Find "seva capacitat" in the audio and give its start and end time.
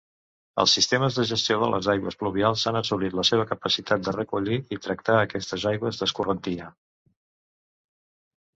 3.29-4.07